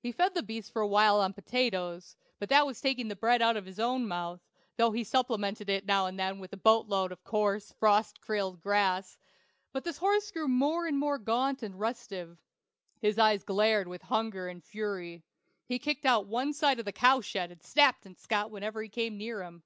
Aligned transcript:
He 0.00 0.12
fed 0.12 0.32
the 0.32 0.42
beast 0.42 0.72
for 0.72 0.80
a 0.80 0.88
while 0.88 1.20
on 1.20 1.34
potatoes; 1.34 2.16
but 2.38 2.48
that 2.48 2.64
was 2.66 2.80
taking 2.80 3.08
the 3.08 3.14
bread 3.16 3.42
out 3.42 3.54
of 3.54 3.66
his 3.66 3.78
own 3.78 4.08
mouth, 4.08 4.40
though 4.78 4.92
he 4.92 5.04
supplemented 5.04 5.68
it 5.68 5.82
with 5.82 5.88
now 5.88 6.06
and 6.06 6.18
then 6.18 6.42
a 6.50 6.56
boat 6.56 6.86
load 6.86 7.12
of 7.12 7.22
coarse, 7.22 7.70
frost 7.72 8.24
killed 8.26 8.62
grass, 8.62 9.18
but 9.74 9.84
the 9.84 9.92
horse 9.92 10.30
grew 10.30 10.48
more 10.48 10.86
and 10.86 10.98
more 10.98 11.18
gaunt 11.18 11.62
and 11.62 11.78
restive. 11.78 12.38
His 13.02 13.18
eyes 13.18 13.44
glared 13.44 13.88
with 13.88 14.00
hunger 14.00 14.48
and 14.48 14.64
fury. 14.64 15.22
He 15.66 15.78
kicked 15.78 16.06
out 16.06 16.24
one 16.26 16.54
side 16.54 16.78
of 16.78 16.86
the 16.86 16.90
cowshed 16.92 17.36
and 17.50 17.62
snapped 17.62 18.06
at 18.06 18.16
Scott 18.18 18.50
whenever 18.50 18.82
he 18.82 18.88
came 18.88 19.18
near 19.18 19.42
him. 19.42 19.62